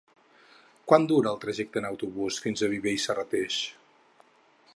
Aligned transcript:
Quant 0.91 1.05
dura 1.11 1.33
el 1.33 1.37
trajecte 1.45 1.81
en 1.83 1.89
autobús 1.91 2.41
fins 2.47 2.65
a 2.65 2.71
Viver 2.75 2.97
i 3.01 3.05
Serrateix? 3.07 3.61